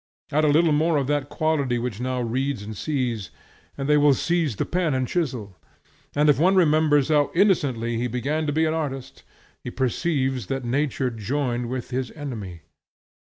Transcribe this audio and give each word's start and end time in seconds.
Add 0.31 0.43
a 0.43 0.47
little 0.47 0.71
more 0.71 0.97
of 0.97 1.05
that 1.05 1.29
quality 1.29 1.77
which 1.77 1.99
now 1.99 2.21
reads 2.21 2.63
and 2.63 2.75
sees, 2.75 3.29
and 3.77 3.87
they 3.87 3.97
will 3.97 4.15
seize 4.15 4.55
the 4.55 4.65
pen 4.65 4.95
and 4.95 5.07
chisel. 5.07 5.59
And 6.15 6.27
if 6.27 6.39
one 6.39 6.55
remembers 6.55 7.09
how 7.09 7.29
innocently 7.35 7.97
he 7.97 8.07
began 8.07 8.47
to 8.47 8.51
be 8.51 8.65
an 8.65 8.73
artist, 8.73 9.21
he 9.63 9.69
perceives 9.69 10.47
that 10.47 10.65
nature 10.65 11.11
joined 11.11 11.69
with 11.69 11.91
his 11.91 12.09
enemy. 12.13 12.61